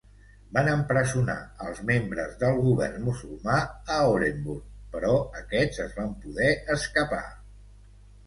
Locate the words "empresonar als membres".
0.69-2.31